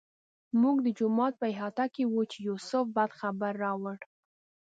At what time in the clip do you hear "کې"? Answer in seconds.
1.93-2.03